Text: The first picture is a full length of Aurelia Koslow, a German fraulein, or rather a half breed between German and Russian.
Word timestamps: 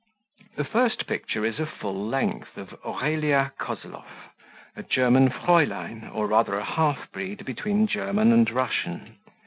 The 0.55 0.63
first 0.63 1.05
picture 1.05 1.45
is 1.45 1.59
a 1.59 1.67
full 1.67 2.07
length 2.07 2.57
of 2.57 2.73
Aurelia 2.83 3.51
Koslow, 3.59 4.03
a 4.75 4.81
German 4.81 5.29
fraulein, 5.29 6.09
or 6.11 6.25
rather 6.25 6.55
a 6.57 6.65
half 6.65 7.11
breed 7.11 7.45
between 7.45 7.85
German 7.85 8.31
and 8.33 8.49
Russian. 8.49 9.17